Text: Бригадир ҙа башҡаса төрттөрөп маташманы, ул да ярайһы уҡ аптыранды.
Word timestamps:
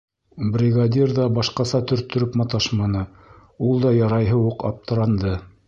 Бригадир 0.53 1.13
ҙа 1.19 1.27
башҡаса 1.35 1.81
төрттөрөп 1.91 2.39
маташманы, 2.43 3.05
ул 3.69 3.87
да 3.87 3.95
ярайһы 4.01 4.43
уҡ 4.51 4.69
аптыранды. 4.75 5.39